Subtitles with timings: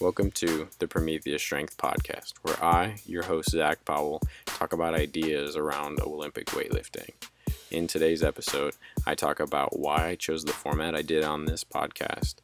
[0.00, 5.56] Welcome to the Prometheus Strength Podcast, where I, your host Zach Powell, talk about ideas
[5.56, 7.10] around Olympic weightlifting.
[7.72, 8.76] In today's episode,
[9.08, 12.36] I talk about why I chose the format I did on this podcast,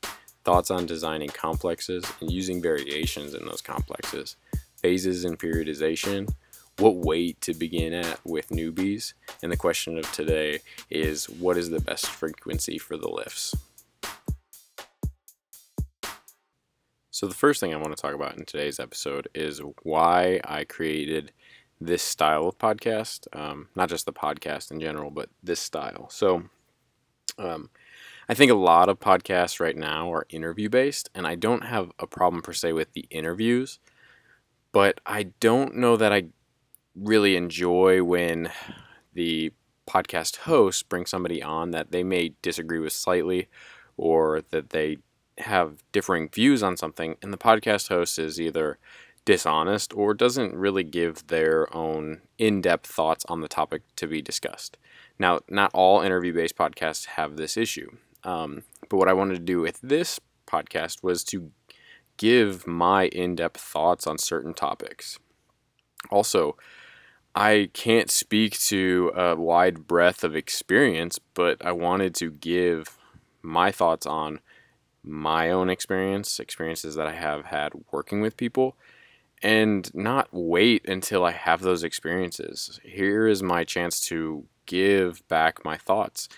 [0.43, 4.34] thoughts on designing complexes and using variations in those complexes,
[4.82, 6.34] phases in periodization,
[6.79, 9.12] what weight to begin at with newbies,
[9.45, 10.59] and the question of today
[10.91, 13.55] is what is the best frequency for the lifts?
[17.15, 20.64] So, the first thing I want to talk about in today's episode is why I
[20.64, 21.31] created
[21.81, 23.29] this style of podcast.
[23.32, 26.11] Um, not just the podcast in general, but this style.
[26.11, 26.43] So,
[27.39, 27.71] um,
[28.29, 31.93] I think a lot of podcasts right now are interview based, and I don't have
[32.00, 33.78] a problem per se with the interviews,
[34.72, 36.25] but I don't know that I
[36.97, 38.50] really enjoy when
[39.12, 39.53] the
[39.89, 43.47] podcast host brings somebody on that they may disagree with slightly
[43.97, 44.98] or that they
[45.38, 48.78] have differing views on something, and the podcast host is either
[49.24, 54.20] dishonest or doesn't really give their own in depth thoughts on the topic to be
[54.20, 54.76] discussed.
[55.18, 57.91] Now, not all interview based podcasts have this issue,
[58.22, 61.50] um, but what I wanted to do with this podcast was to
[62.16, 65.19] give my in depth thoughts on certain topics.
[66.10, 66.56] Also,
[67.34, 72.96] I can't speak to a wide breadth of experience, but I wanted to give
[73.42, 74.41] my thoughts on
[75.05, 78.77] my own experience, experiences that I have had working with people,
[79.42, 82.80] and not wait until I have those experiences.
[82.83, 86.28] Here is my chance to give back my thoughts.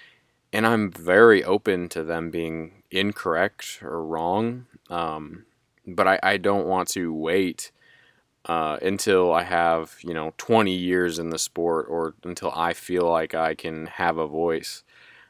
[0.53, 4.67] And I'm very open to them being incorrect or wrong.
[4.91, 5.45] Um,
[5.87, 7.71] but I, I don't want to wait
[8.47, 13.09] uh, until I have, you know, 20 years in the sport or until I feel
[13.09, 14.83] like I can have a voice.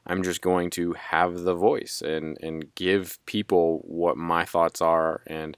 [0.06, 5.22] I'm just going to have the voice and, and give people what my thoughts are
[5.26, 5.56] and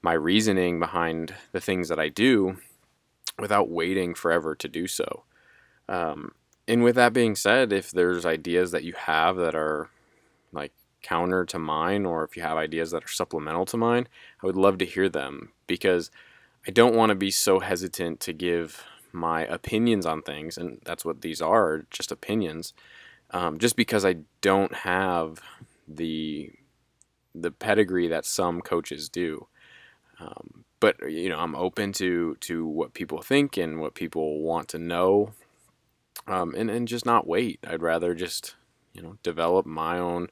[0.00, 2.56] my reasoning behind the things that I do
[3.38, 5.24] without waiting forever to do so.
[5.88, 6.32] Um,
[6.66, 9.90] and with that being said, if there's ideas that you have that are
[10.52, 10.72] like
[11.02, 14.08] counter to mine, or if you have ideas that are supplemental to mine,
[14.42, 16.10] I would love to hear them because
[16.66, 21.04] I don't want to be so hesitant to give my opinions on things, and that's
[21.04, 22.72] what these are just opinions
[23.32, 25.40] um, just because I don't have
[25.88, 26.52] the
[27.34, 29.46] the pedigree that some coaches do.
[30.20, 34.68] Um, but you know, I'm open to to what people think and what people want
[34.68, 35.32] to know,
[36.26, 37.60] um, and and just not wait.
[37.66, 38.56] I'd rather just
[38.92, 40.28] you know develop my own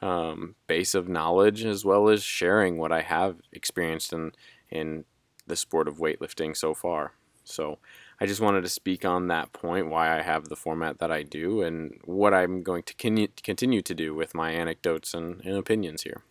[0.00, 4.32] um, base of knowledge as well as sharing what I have experienced in
[4.70, 5.04] in
[5.46, 7.12] the sport of weightlifting so far.
[7.44, 7.78] So
[8.20, 11.22] I just wanted to speak on that point, why I have the format that I
[11.22, 16.02] do, and what I'm going to continue to do with my anecdotes and, and opinions
[16.02, 16.22] here.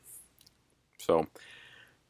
[0.97, 1.27] So,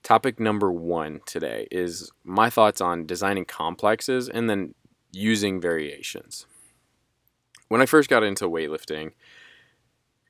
[0.02, 4.74] topic number one today is my thoughts on designing complexes and then
[5.12, 6.48] using variations.
[7.68, 9.12] When I first got into weightlifting,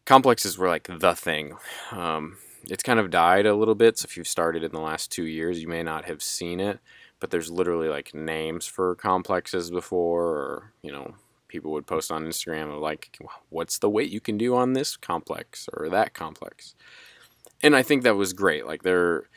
[0.06, 1.56] complexes were like the thing.
[1.92, 3.98] Um, it's kind of died a little bit.
[3.98, 6.80] So if you've started in the last two years, you may not have seen it
[7.20, 11.16] but there's literally like names for complexes before, or you know,
[11.48, 13.18] people would post on Instagram of like,
[13.50, 16.76] what's the weight you can do on this complex or that complex,
[17.62, 18.66] and I think that was great.
[18.66, 19.30] Like there,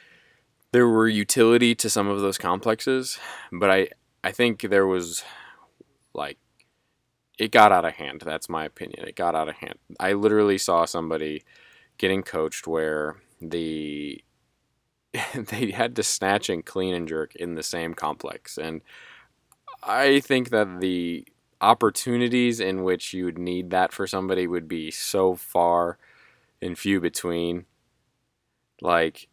[0.73, 3.19] there were utility to some of those complexes,
[3.53, 3.89] but I,
[4.23, 5.25] I think there was
[6.15, 6.39] like
[7.41, 8.23] it got out of hand.
[8.25, 9.09] That's my opinion.
[9.09, 9.79] It got out of hand.
[9.99, 11.43] I literally saw somebody
[11.97, 14.23] getting coached where the
[15.35, 18.59] they had to snatch and clean and jerk in the same complex.
[18.59, 18.81] And
[19.83, 21.27] I think that the
[21.61, 25.99] opportunities in which you would need that for somebody would be so far
[26.63, 27.67] and few between.
[28.81, 29.29] Like,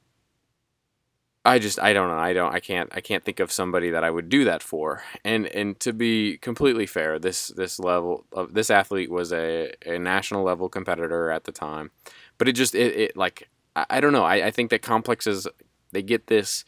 [1.48, 4.04] I just I don't know I don't I can't I can't think of somebody that
[4.04, 8.54] I would do that for and and to be completely fair this this level of
[8.54, 11.92] this athlete was a, a national level competitor at the time
[12.38, 15.48] but it just it, it like I, don't know I, I think that complexes
[15.92, 16.66] they get this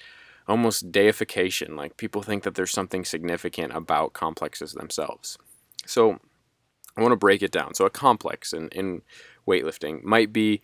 [0.47, 1.75] almost deification.
[1.75, 5.37] Like people think that there's something significant about complexes themselves.
[5.85, 6.19] So
[6.97, 7.75] I want to break it down.
[7.75, 9.03] So a complex in, in
[9.47, 10.61] weightlifting might be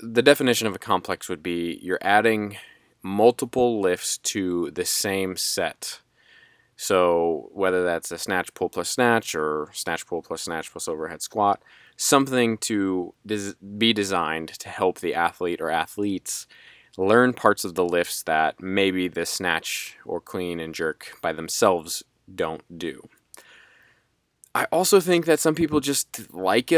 [0.00, 2.56] the definition of a complex would be you're adding
[3.02, 6.00] multiple lifts to the same set.
[6.76, 11.22] So whether that's a snatch pull plus snatch or snatch pull plus snatch plus overhead
[11.22, 11.62] squat,
[11.96, 16.46] something to des- be designed to help the athlete or athletes
[16.96, 22.02] learn parts of the lifts that maybe the snatch or clean and jerk by themselves
[22.34, 23.08] don't do.
[24.54, 26.72] I also think that some people just like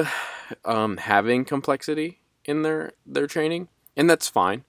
[0.64, 4.64] um, having complexity in their their training, and that's fine.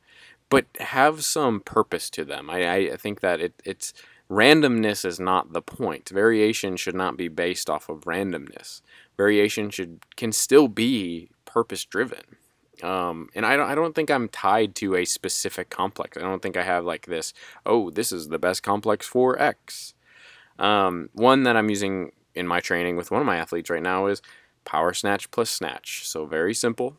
[0.54, 2.48] but have some purpose to them.
[2.48, 3.92] I, I think that it, it's
[4.30, 6.10] randomness is not the point.
[6.10, 8.82] Variation should not be based off of randomness.
[9.18, 12.38] Variation should can still be purpose driven.
[12.84, 16.18] Um, and I don't, I don't think I'm tied to a specific complex.
[16.18, 17.34] I don't think I have like this,
[17.66, 19.94] oh, this is the best complex for X.
[20.60, 24.08] Um, one that I'm using in my training with one of my athletes right now
[24.08, 24.22] is
[24.66, 26.08] power snatch plus snatch.
[26.08, 26.98] So very simple.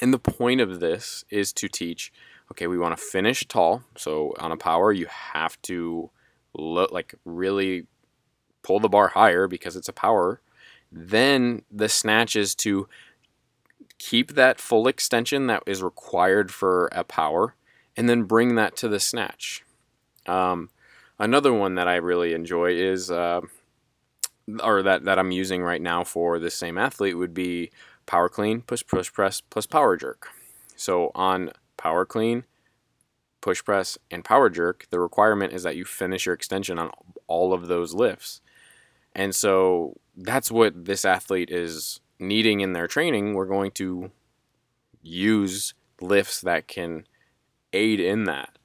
[0.00, 2.12] And the point of this is to teach
[2.50, 3.82] okay, we want to finish tall.
[3.96, 6.10] So on a power, you have to
[6.54, 7.86] look like really
[8.62, 10.40] pull the bar higher because it's a power.
[10.92, 12.88] Then the snatch is to
[13.98, 17.54] keep that full extension that is required for a power
[17.96, 19.62] and then bring that to the snatch.
[20.26, 20.70] Um,
[21.18, 23.42] another one that I really enjoy is, uh,
[24.62, 27.70] or that, that I'm using right now for this same athlete would be
[28.06, 30.28] power clean, push push press plus power jerk.
[30.76, 32.44] So on power clean,
[33.40, 36.90] push press, and power jerk, the requirement is that you finish your extension on
[37.26, 38.40] all of those lifts.
[39.14, 43.34] And so that's what this athlete is needing in their training.
[43.34, 44.10] We're going to
[45.02, 47.06] use lifts that can
[47.72, 48.58] aid in that.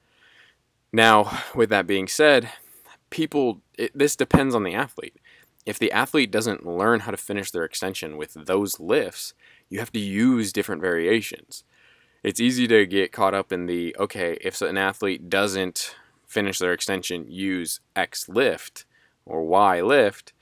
[0.92, 2.50] Now, with that being said,
[3.10, 5.16] people, it, this depends on the athlete.
[5.66, 9.34] If the athlete doesn't learn how to finish their extension with those lifts,
[9.68, 11.64] you have to use different variations
[12.22, 16.72] it's easy to get caught up in the okay, if an athlete doesn't finish their
[16.72, 18.84] extension, use X lift
[19.24, 20.32] or Y lift,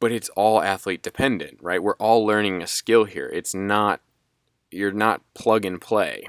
[0.00, 1.82] but it's all athlete dependent, right?
[1.82, 3.28] We're all learning a skill here.
[3.32, 4.00] It's not,
[4.70, 6.28] you're not plug and play.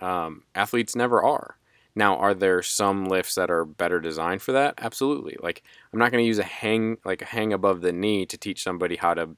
[0.00, 1.56] Um, athletes never are.
[1.94, 4.74] Now, are there some lifts that are better designed for that?
[4.78, 5.36] Absolutely.
[5.40, 5.62] Like,
[5.92, 8.62] I'm not going to use a hang, like a hang above the knee to teach
[8.62, 9.30] somebody how to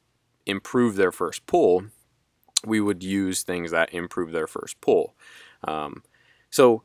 [0.46, 1.84] improve their first pull
[2.64, 5.14] we would use things that improve their first pull.
[5.64, 6.02] Um,
[6.50, 6.82] so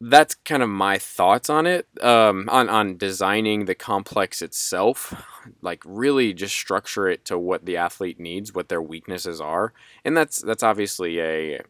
[0.00, 5.14] that's kind of my thoughts on it, um, on, on designing the complex itself.
[5.62, 9.72] Like really just structure it to what the athlete needs, what their weaknesses are.
[10.04, 11.60] And that's, that's obviously a,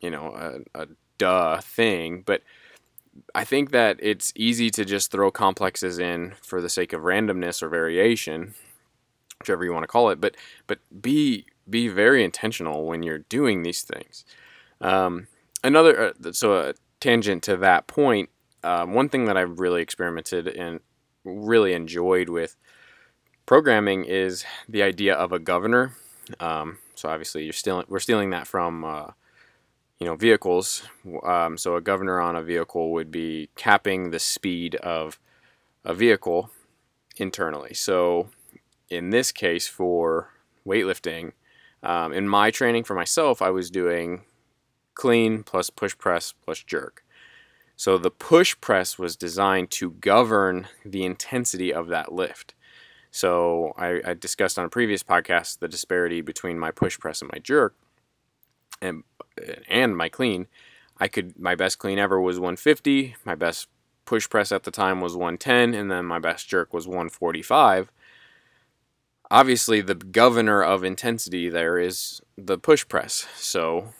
[0.00, 0.86] you know, a, a
[1.18, 2.42] duh thing, but
[3.34, 7.62] I think that it's easy to just throw complexes in for the sake of randomness
[7.62, 8.54] or variation,
[9.38, 10.36] whichever you want to call it, but,
[10.66, 14.24] but be be very intentional when you're doing these things.
[14.80, 15.26] Um,
[15.64, 16.74] another, uh, so a
[17.06, 18.28] tangent to that point,
[18.64, 20.80] um, one thing that I've really experimented and
[21.22, 22.56] really enjoyed with
[23.46, 25.94] programming is the idea of a governor.
[26.40, 29.10] Um, so obviously, you're stealing, we're stealing that from, uh,
[30.00, 30.82] you know, vehicles.
[31.22, 35.20] Um, so a governor on a vehicle would be capping the speed of
[35.84, 36.50] a vehicle
[37.18, 37.72] internally.
[37.72, 38.30] So
[38.90, 40.30] in this case, for
[40.66, 41.34] weightlifting,
[41.84, 44.24] um, in my training for myself, I was doing
[44.96, 47.04] clean plus push press plus jerk.
[47.76, 52.54] So the push press was designed to govern the intensity of that lift.
[53.12, 57.30] So I, I, discussed on a previous podcast the disparity between my push press and
[57.32, 57.74] my jerk,
[58.82, 59.04] and
[59.68, 60.48] and my clean.
[60.98, 63.16] I could my best clean ever was 150.
[63.24, 63.68] My best
[64.04, 67.90] push press at the time was 110, and then my best jerk was 145
[69.30, 73.26] obviously the governor of intensity there is the push press.
[73.36, 73.92] So,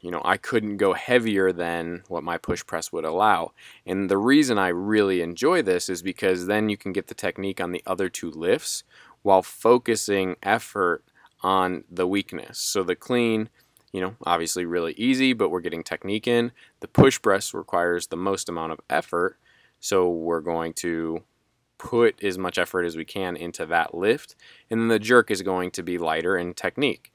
[0.00, 3.52] you know, I couldn't go heavier than what my push press would allow.
[3.84, 7.60] And the reason I really enjoy this is because then you can get the technique
[7.60, 8.82] on the other two lifts
[9.22, 11.04] while focusing effort
[11.42, 12.58] on the weakness.
[12.58, 13.50] So the clean,
[13.92, 16.52] you know, obviously really easy, but we're getting technique in.
[16.80, 19.36] The push press requires the most amount of effort.
[19.80, 21.24] So we're going to
[21.78, 24.36] put as much effort as we can into that lift,
[24.70, 27.10] and then the jerk is going to be lighter in technique.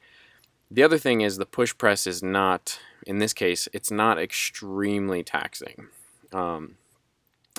[0.71, 5.23] The other thing is the push press is not, in this case, it's not extremely
[5.23, 5.87] taxing.
[6.33, 6.77] Um,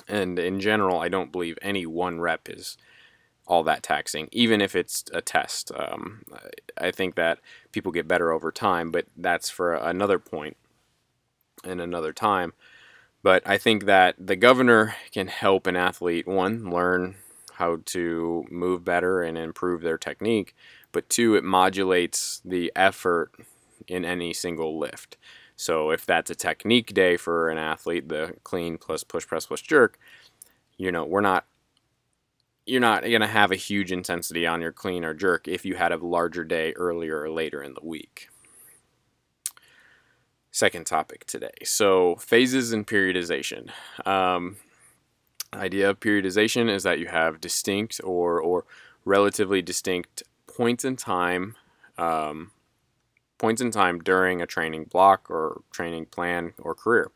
[0.07, 2.77] and in general, I don't believe any one rep is
[3.47, 5.71] all that taxing, even if it's a test.
[5.75, 6.23] Um,
[6.77, 7.39] I think that
[7.71, 10.57] people get better over time, but that's for another point
[11.63, 12.53] and another time.
[13.23, 17.15] But I think that the governor can help an athlete, one, learn
[17.53, 20.53] how to move better and improve their technique,
[20.91, 23.31] but two, it modulates the effort
[23.87, 25.17] in any single lift.
[25.55, 29.61] So if that's a technique day for an athlete, the clean plus push press plus
[29.61, 29.97] jerk,
[30.77, 31.45] you know, we're not
[32.65, 35.75] you're not going to have a huge intensity on your clean or jerk if you
[35.75, 38.27] had a larger day earlier or later in the week
[40.57, 41.53] second topic today.
[41.63, 43.69] So, phases and periodization.
[44.05, 44.57] Um,
[45.53, 48.65] idea of periodization is that you have distinct or, or
[49.05, 50.23] relatively distinct
[50.57, 51.55] points in time
[51.97, 52.51] um,
[53.37, 57.11] points in time during a training block or training plan or career.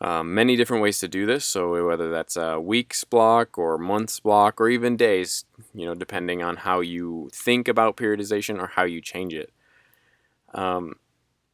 [0.00, 1.44] Um, many different ways to do this.
[1.44, 6.42] So whether that's a weeks block or months block or even days, you know, depending
[6.42, 9.52] on how you think about periodization or how you change it.
[10.52, 10.96] Um,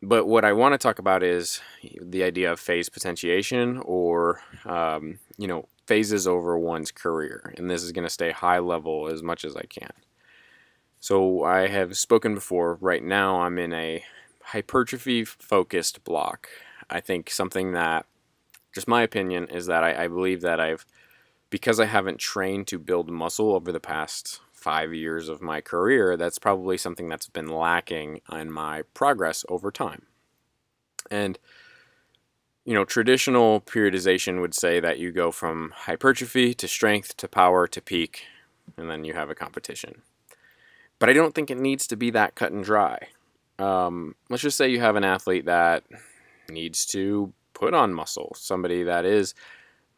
[0.03, 1.61] but what I want to talk about is
[2.01, 7.55] the idea of phase potentiation or, um, you know, phases over one's career.
[7.59, 9.93] And this is going to stay high level as much as I can.
[11.00, 12.76] So I have spoken before.
[12.80, 14.04] Right now, I'm in a
[14.42, 16.49] hypertrophy focused block.
[16.90, 18.04] I think something that,
[18.75, 20.85] just my opinion, is that I, I believe that I've,
[21.49, 26.19] because I haven't trained to build muscle over the past five years of my career,
[26.19, 30.02] that's probably something that's been lacking in my progress over time.
[31.11, 31.38] And,
[32.66, 37.66] you know, traditional periodization would say that you go from hypertrophy to strength to power
[37.66, 38.25] to peak,
[38.76, 40.02] and then you have a competition.
[41.00, 43.09] But I don't think it needs to be that cut and dry.
[43.59, 45.83] Um, let's just say you have an athlete that
[46.49, 49.35] needs to put on muscle, somebody that is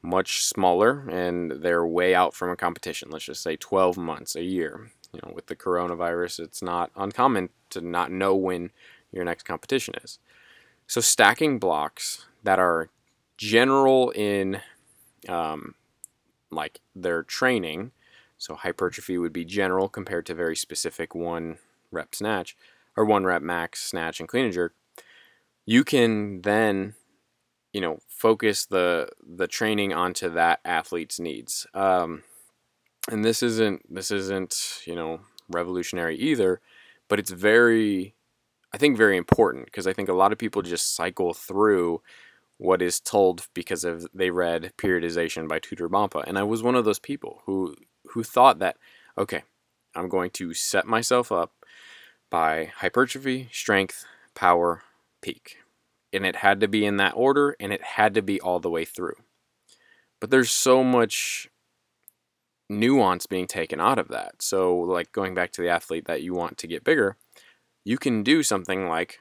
[0.01, 3.11] much smaller and they're way out from a competition.
[3.11, 4.91] Let's just say 12 months, a year.
[5.13, 8.71] You know, with the coronavirus, it's not uncommon to not know when
[9.13, 10.19] your next competition is.
[10.87, 12.89] So stacking blocks that are
[13.37, 14.61] general in
[15.29, 15.75] um,
[16.51, 17.93] like their training
[18.43, 21.59] so hypertrophy would be general compared to very specific one
[21.93, 22.57] rep snatch
[22.97, 24.75] or one rep max snatch and clean and jerk.
[25.65, 26.95] You can then,
[27.73, 31.69] you know, focus the the training onto that athlete's needs.
[31.73, 32.25] Um,
[33.09, 36.61] and this isn't this isn't you know revolutionary either,
[37.09, 38.17] but it's very,
[38.75, 42.03] I think, very important because I think a lot of people just cycle through
[42.59, 46.75] what is told because of they read periodization by Tudor Bompa, and I was one
[46.75, 47.77] of those people who
[48.13, 48.77] who thought that,
[49.17, 49.43] okay,
[49.95, 51.53] I'm going to set myself up
[52.31, 54.05] by hypertrophy, strength,
[54.35, 54.83] power,
[55.21, 55.59] peak.
[56.13, 58.71] And it had to be in that order and it had to be all the
[58.71, 59.17] way through.
[60.21, 61.49] But there's so much
[62.69, 64.41] nuance being taken out of that.
[64.43, 67.17] So, like going back to the athlete that you want to get bigger,
[67.85, 69.19] you can do something like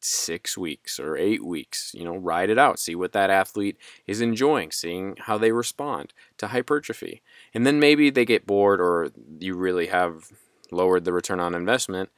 [0.00, 1.92] six weeks or eight weeks.
[1.94, 6.12] You know, ride it out, see what that athlete is enjoying, seeing how they respond
[6.38, 7.22] to hypertrophy.
[7.54, 10.28] And then maybe they get bored or you really have
[10.70, 12.10] lowered the return on investment.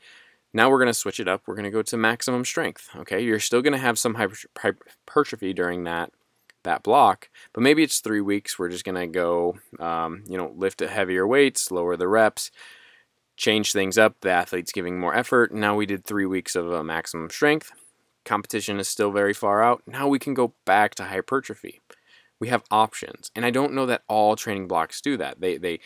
[0.52, 1.42] Now we're going to switch it up.
[1.46, 2.88] We're going to go to maximum strength.
[2.94, 6.12] Okay, you're still going to have some hypertrophy during that
[6.62, 8.58] that block, but maybe it's three weeks.
[8.58, 12.50] We're just going to go, um, you know, lift at heavier weights, lower the reps,
[13.36, 14.16] change things up.
[14.22, 15.52] The athlete's giving more effort.
[15.52, 17.70] Now we did three weeks of a maximum strength.
[18.24, 19.82] Competition is still very far out.
[19.86, 21.82] Now we can go back to hypertrophy.
[22.44, 25.40] We have options, and I don't know that all training blocks do that.
[25.40, 25.80] They they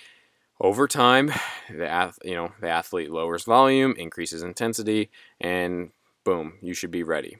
[0.60, 1.28] over time,
[1.70, 5.08] the you know the athlete lowers volume, increases intensity,
[5.40, 5.92] and
[6.24, 7.38] boom, you should be ready.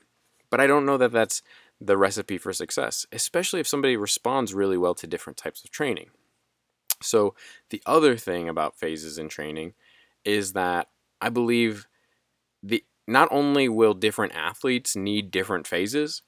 [0.51, 1.43] But I don't know that that's
[1.81, 6.11] the recipe for success, especially if somebody responds really well to different types of training.
[7.03, 7.35] So
[7.71, 9.75] the other thing about phases in training
[10.25, 11.89] is that I believe
[12.63, 16.23] the not only will different athletes need different phases,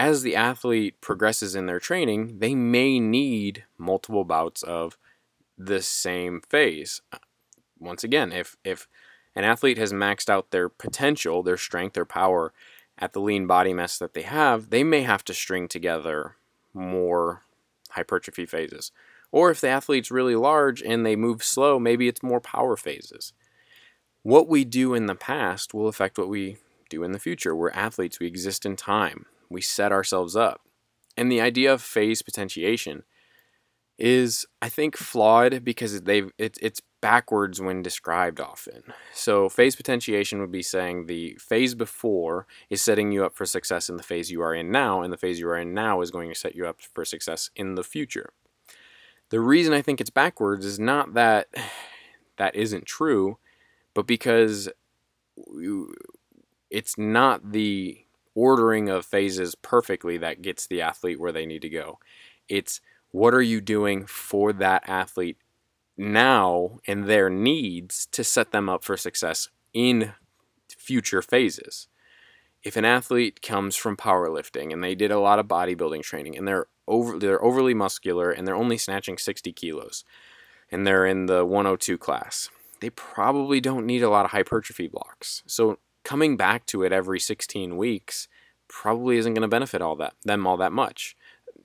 [0.00, 4.96] as the athlete progresses in their training, they may need multiple bouts of
[5.58, 7.02] the same phase.
[7.12, 7.18] Uh,
[7.78, 8.88] once again, if if
[9.36, 12.52] an athlete has maxed out their potential, their strength, their power
[12.98, 16.36] at the lean body mass that they have, they may have to string together
[16.74, 17.42] more
[17.90, 18.92] hypertrophy phases.
[19.32, 23.32] Or if the athlete's really large and they move slow, maybe it's more power phases
[24.22, 26.56] what we do in the past will affect what we
[26.88, 27.54] do in the future.
[27.54, 30.62] We're athletes, we exist in time, we set ourselves up.
[31.16, 33.02] And the idea of phase potentiation
[33.98, 38.82] is, I think, flawed because they've it, it's backwards when described often.
[39.12, 43.90] So, phase potentiation would be saying the phase before is setting you up for success
[43.90, 46.10] in the phase you are in now, and the phase you are in now is
[46.10, 48.32] going to set you up for success in the future.
[49.28, 51.48] The reason I think it's backwards is not that
[52.38, 53.38] that isn't true,
[53.92, 54.70] but because
[56.70, 61.68] it's not the ordering of phases perfectly that gets the athlete where they need to
[61.68, 61.98] go.
[62.48, 65.38] It's what are you doing for that athlete
[65.96, 70.12] now and their needs to set them up for success in
[70.68, 71.88] future phases.
[72.62, 76.46] If an athlete comes from powerlifting and they did a lot of bodybuilding training and
[76.46, 80.04] they're over they're overly muscular and they're only snatching 60 kilos
[80.70, 82.48] and they're in the 102 class
[82.80, 85.42] they probably don't need a lot of hypertrophy blocks.
[85.46, 88.28] So coming back to it every 16 weeks
[88.68, 91.16] probably isn't going to benefit all that them all that much.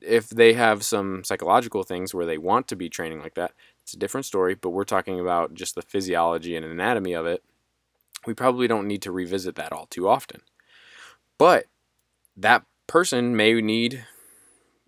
[0.02, 3.94] If they have some psychological things where they want to be training like that, it's
[3.94, 7.44] a different story, but we're talking about just the physiology and anatomy of it.
[8.26, 10.42] we probably don't need to revisit that all too often.
[11.38, 11.66] But
[12.36, 14.06] that person may need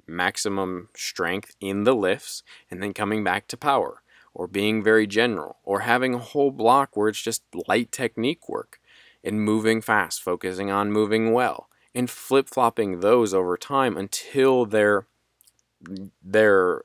[0.08, 4.02] maximum strength in the lifts and then coming back to power
[4.34, 8.80] or being very general or having a whole block where it's just light technique work
[9.28, 15.06] and moving fast, focusing on moving well and flip-flopping those over time until their
[16.24, 16.84] their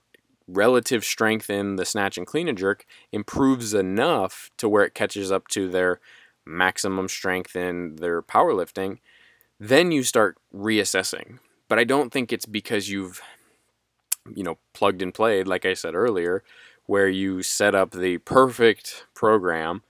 [0.49, 5.33] relative strength in the snatch and clean and jerk improves enough to where it catches
[5.33, 6.01] up to their
[6.45, 8.99] maximum strength in their powerlifting,
[9.59, 11.39] then you start reassessing.
[11.69, 13.23] But I don't think it's because you've
[14.35, 16.45] you know plugged and played like I said earlier
[16.87, 19.83] where you set up the perfect program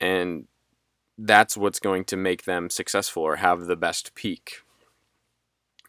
[0.00, 0.46] and
[1.18, 4.62] that's what's going to make them successful or have the best peak.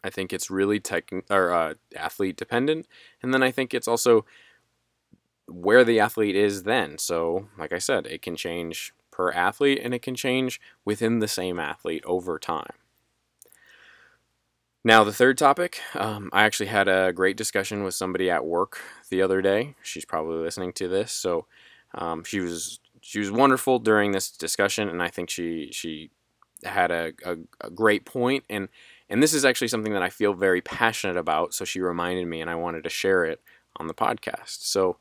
[0.02, 2.86] I think it's really tech or uh, athlete dependent,
[3.22, 4.24] and then I think it's also
[5.46, 6.98] where the athlete is then.
[6.98, 11.28] So, like I said, it can change per athlete and it can change within the
[11.28, 12.74] same athlete over time.
[14.84, 18.78] Now, the third topic, um, I actually had a great discussion with somebody at work
[19.10, 19.74] the other day.
[19.82, 21.46] She's probably listening to this, so
[21.94, 22.78] um, she was
[23.08, 26.10] she was wonderful during this discussion, and I think she she
[26.64, 28.68] had a, a, a great point and
[29.08, 31.54] and this is actually something that I feel very passionate about.
[31.54, 33.40] So she reminded me, and I wanted to share it
[33.76, 34.66] on the podcast.
[34.66, 34.98] So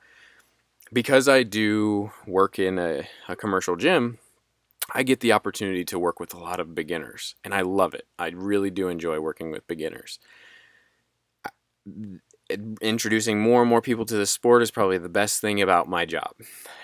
[0.93, 4.19] because I do work in a, a commercial gym,
[4.93, 8.07] I get the opportunity to work with a lot of beginners, and I love it.
[8.17, 10.19] I really do enjoy working with beginners.
[12.81, 16.05] Introducing more and more people to the sport is probably the best thing about my
[16.05, 16.33] job,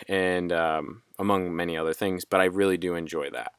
[0.08, 3.54] and um, among many other things, but I really do enjoy that.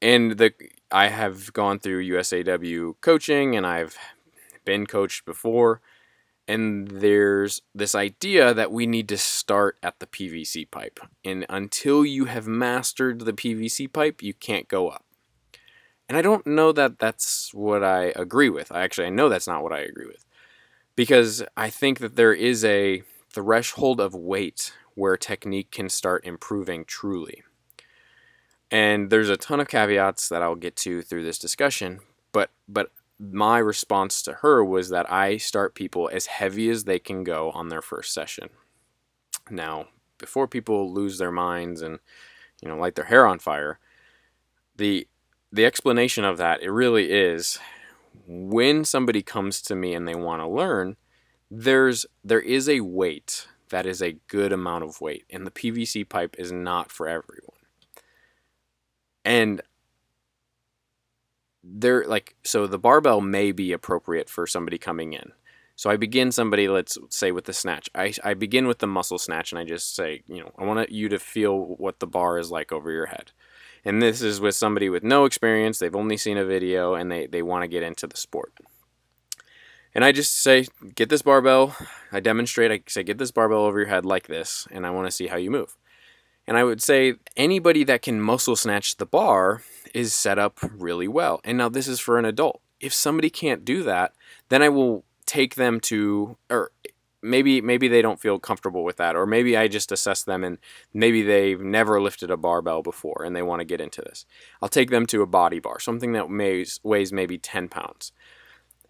[0.00, 0.52] And the
[0.90, 3.96] I have gone through USAW coaching, and I've
[4.64, 5.80] been coached before,
[6.48, 11.00] and there's this idea that we need to start at the PVC pipe.
[11.24, 15.04] And until you have mastered the PVC pipe, you can't go up.
[16.08, 18.72] And I don't know that that's what I agree with.
[18.72, 20.24] I actually I know that's not what I agree with.
[20.94, 26.84] Because I think that there is a threshold of weight where technique can start improving
[26.84, 27.42] truly.
[28.70, 32.00] And there's a ton of caveats that I'll get to through this discussion,
[32.32, 36.98] but but my response to her was that I start people as heavy as they
[36.98, 38.48] can go on their first session.
[39.50, 41.98] Now, before people lose their minds and
[42.60, 43.78] you know light their hair on fire,
[44.76, 45.06] the
[45.52, 47.58] the explanation of that it really is
[48.26, 50.96] when somebody comes to me and they want to learn,
[51.50, 56.08] there's there is a weight that is a good amount of weight and the PVC
[56.08, 57.56] pipe is not for everyone.
[59.24, 59.62] And
[61.62, 65.32] there like so the barbell may be appropriate for somebody coming in.
[65.76, 67.88] So i begin somebody let's say with the snatch.
[67.94, 70.90] I, I begin with the muscle snatch and i just say you know i want
[70.90, 73.32] you to feel what the bar is like over your head
[73.84, 77.26] and this is with somebody with no experience they've only seen a video and they,
[77.26, 78.52] they want to get into the sport
[79.94, 81.76] and i just say get this barbell
[82.10, 85.06] i demonstrate i say get this barbell over your head like this and i want
[85.06, 85.76] to see how you move
[86.46, 89.62] and I would say anybody that can muscle snatch the bar
[89.94, 91.40] is set up really well.
[91.44, 92.60] And now this is for an adult.
[92.80, 94.12] If somebody can't do that,
[94.48, 96.72] then I will take them to or
[97.22, 100.58] maybe maybe they don't feel comfortable with that or maybe I just assess them and
[100.92, 104.26] maybe they've never lifted a barbell before and they want to get into this.
[104.60, 108.12] I'll take them to a body bar, something that weighs weighs maybe 10 pounds.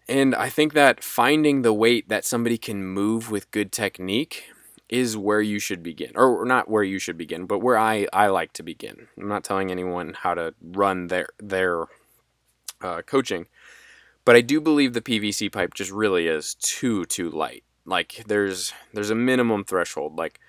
[0.07, 4.43] And I think that finding the weight that somebody can move with good technique
[4.89, 8.27] is where you should begin or not where you should begin but where i i
[8.27, 11.85] like to begin i'm not telling anyone how to run their their
[12.81, 13.47] uh, coaching
[14.25, 18.73] but i do believe the pvc pipe just really is too too light like there's
[18.93, 20.17] there's a minimum threshold.
[20.17, 20.39] Like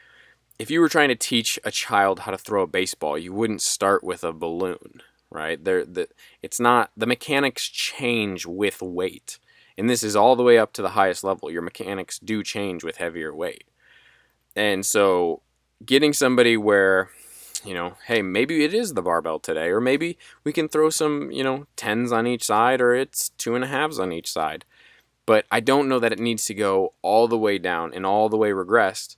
[0.59, 3.61] if you were trying to teach a child how to throw a baseball you wouldn't
[3.61, 5.63] start with a balloon right?
[5.65, 6.09] There the
[6.43, 9.39] it's not the mechanics change with weight
[9.77, 11.51] and this is all the way up to the highest level.
[11.51, 13.65] Your mechanics do change with heavier weight.
[14.55, 15.43] And so
[15.85, 17.11] getting somebody where,
[17.65, 21.33] you know, hey, maybe it is the barbell today, or maybe we can throw some,
[21.33, 24.65] you know, tens on each side, or it's two and a halves on each side.
[25.27, 28.29] But I don't know that it needs to go all the way down and all
[28.29, 29.17] the way regressed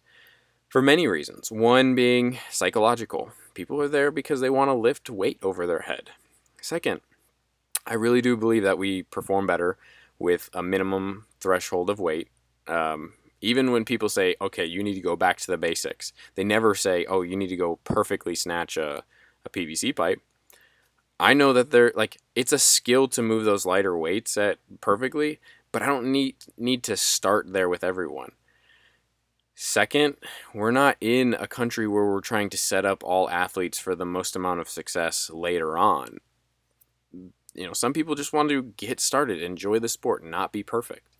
[0.69, 1.51] for many reasons.
[1.51, 3.33] One being psychological.
[3.55, 6.11] People are there because they want to lift weight over their head.
[6.61, 7.01] Second,
[7.87, 9.79] I really do believe that we perform better
[10.19, 12.29] with a minimum threshold of weight.
[12.66, 16.45] Um, even when people say, okay, you need to go back to the basics, they
[16.45, 19.05] never say, oh, you need to go perfectly snatch a,
[19.45, 20.21] a PVC pipe.
[21.19, 25.38] I know that they're like it's a skill to move those lighter weights at perfectly,
[25.76, 28.32] but I don't need need to start there with everyone.
[29.54, 30.16] Second,
[30.54, 34.06] we're not in a country where we're trying to set up all athletes for the
[34.06, 36.16] most amount of success later on.
[37.12, 41.18] You know, some people just want to get started, enjoy the sport, not be perfect.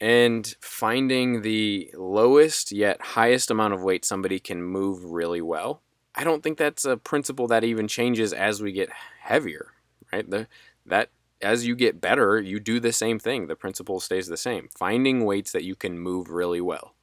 [0.00, 5.80] And finding the lowest yet highest amount of weight somebody can move really well.
[6.16, 9.74] I don't think that's a principle that even changes as we get heavier,
[10.12, 10.28] right?
[10.28, 10.48] The,
[10.86, 11.10] that
[11.42, 13.46] as you get better, you do the same thing.
[13.46, 14.68] The principle stays the same.
[14.76, 16.94] Finding weights that you can move really well.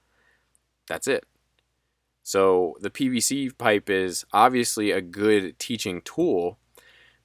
[0.87, 1.25] That's it.
[2.23, 6.57] So the PVC pipe is obviously a good teaching tool,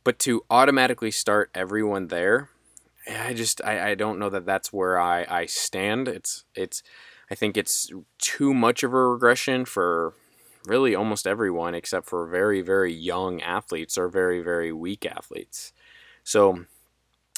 [0.05, 2.51] but to automatically start everyone there,
[3.11, 6.07] I just I, I don't know that that's where I, I stand.
[6.07, 6.83] It's it's
[7.31, 10.15] I think it's too much of a regression for
[10.67, 15.73] really almost everyone except for very very young athletes or very very weak athletes.
[16.23, 16.67] So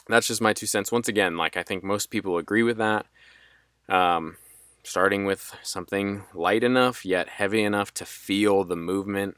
[0.08, 0.92] that's just my two cents.
[0.92, 3.06] Once again, like I think most people agree with that.
[3.88, 4.36] Um,
[4.82, 9.36] starting with something light enough yet heavy enough to feel the movement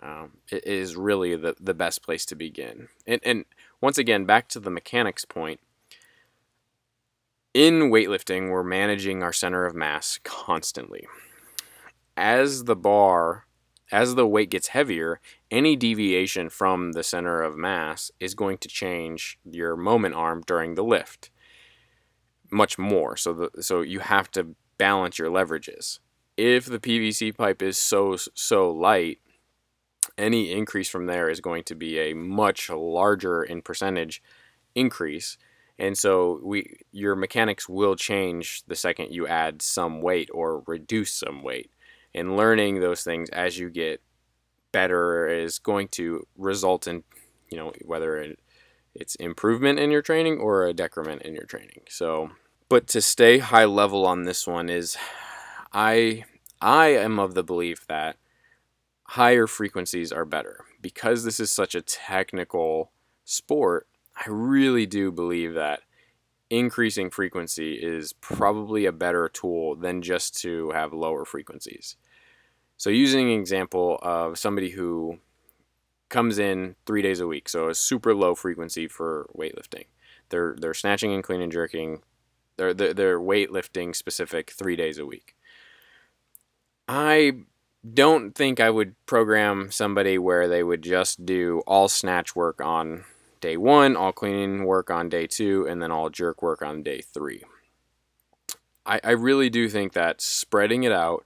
[0.00, 2.88] um, is really the, the best place to begin.
[3.06, 3.44] And, and
[3.80, 5.60] once again, back to the mechanics point.
[7.54, 11.06] In weightlifting, we're managing our center of mass constantly.
[12.16, 13.45] As the bar,
[13.92, 15.20] as the weight gets heavier,
[15.50, 20.74] any deviation from the center of mass is going to change your moment arm during
[20.74, 21.30] the lift
[22.50, 23.16] much more.
[23.16, 25.98] So the, so you have to balance your leverages.
[26.36, 29.18] If the PVC pipe is so so light,
[30.18, 34.22] any increase from there is going to be a much larger in percentage
[34.74, 35.38] increase.
[35.78, 41.12] And so we your mechanics will change the second you add some weight or reduce
[41.12, 41.70] some weight.
[42.16, 44.00] And learning those things as you get
[44.72, 47.04] better is going to result in,
[47.50, 48.40] you know, whether it,
[48.94, 51.82] it's improvement in your training or a decrement in your training.
[51.88, 52.30] So
[52.68, 54.96] but to stay high level on this one is
[55.72, 56.24] I
[56.60, 58.16] I am of the belief that
[59.04, 62.90] higher frequencies are better because this is such a technical
[63.24, 63.86] sport.
[64.16, 65.82] I really do believe that
[66.50, 71.96] increasing frequency is probably a better tool than just to have lower frequencies.
[72.76, 75.18] So using an example of somebody who
[76.08, 79.86] comes in 3 days a week, so a super low frequency for weightlifting.
[80.28, 82.02] They're they're snatching and clean and jerking
[82.56, 85.34] they're, they're weightlifting specific three days a week.
[86.88, 87.32] I
[87.94, 93.04] don't think I would program somebody where they would just do all snatch work on
[93.40, 97.00] day one, all cleaning work on day two, and then all jerk work on day
[97.02, 97.42] three.
[98.86, 101.25] I, I really do think that spreading it out,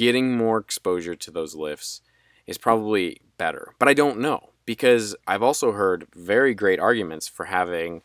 [0.00, 2.00] getting more exposure to those lifts
[2.46, 3.74] is probably better.
[3.78, 8.00] But I don't know because I've also heard very great arguments for having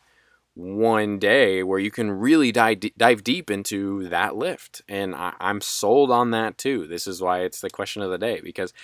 [0.52, 4.82] one day where you can really dive, dive deep into that lift.
[4.90, 6.86] And I, I'm sold on that too.
[6.86, 8.74] This is why it's the question of the day because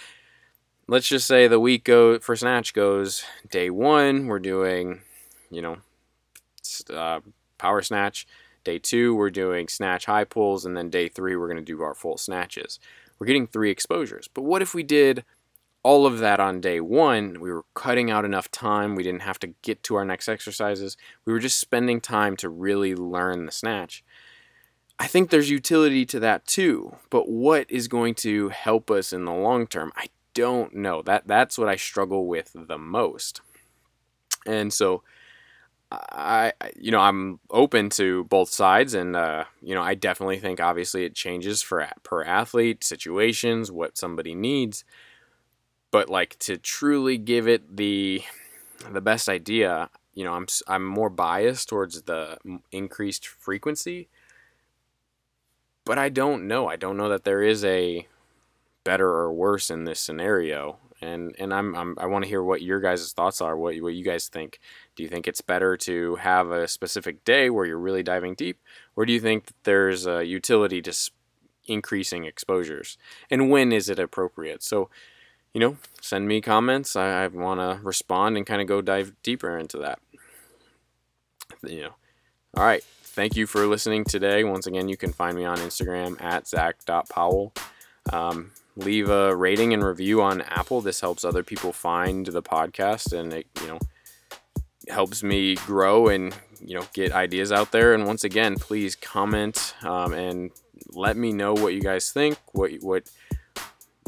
[0.89, 5.03] let's just say the week go for snatch goes day one, we're doing,
[5.51, 5.77] you know,
[6.89, 7.21] uh,
[7.59, 8.27] power snatch.
[8.65, 10.65] Day two, we're doing snatch high pulls.
[10.65, 12.79] And then day three, we're going to do our full snatches.
[13.23, 14.27] We're getting three exposures.
[14.27, 15.25] But what if we did
[15.85, 18.97] all of that on day one, we were cutting out enough time.
[18.97, 20.97] We didn't have to get to our next exercises.
[21.25, 24.03] We were just spending time to really learn the snatch.
[24.99, 29.25] I think there's utility to that too, but what is going to help us in
[29.25, 29.93] the long term?
[29.95, 31.01] I don't know.
[31.01, 33.41] That that's what I struggle with the most.
[34.45, 35.05] And so
[36.11, 40.61] I you know, I'm open to both sides and uh, you know, I definitely think
[40.61, 44.85] obviously it changes for per athlete, situations, what somebody needs.
[45.91, 48.23] But like to truly give it the
[48.91, 52.37] the best idea you know i'm i'm more biased towards the
[52.71, 54.09] increased frequency.
[55.85, 56.69] But i don't know.
[56.69, 58.07] I don't know that there is a
[58.85, 62.63] better or worse in this scenario and and i'm, I'm i want to hear what
[62.63, 64.61] your guys' thoughts are what what you guys think
[64.97, 68.59] do you think it's better to have a specific day where you're really diving deep
[68.97, 70.95] or do you think that there's a utility to
[71.67, 72.97] increasing exposures
[73.31, 74.89] and when is it appropriate so
[75.53, 76.97] you know, send me comments.
[76.97, 79.99] I, I want to respond and kind of go dive deeper into that.
[81.63, 81.95] You know,
[82.57, 82.83] all right.
[82.83, 84.43] Thank you for listening today.
[84.45, 87.53] Once again, you can find me on Instagram at zach.powell.
[88.11, 90.81] Um, leave a rating and review on Apple.
[90.81, 93.79] This helps other people find the podcast and it, you know,
[94.89, 97.95] helps me grow and, you know, get ideas out there.
[97.95, 100.51] And once again, please comment um, and
[100.91, 103.11] let me know what you guys think, what, what,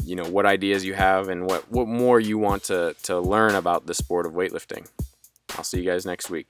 [0.03, 3.55] you know what ideas you have and what what more you want to to learn
[3.55, 4.87] about the sport of weightlifting.
[5.57, 6.47] I'll see you guys next week.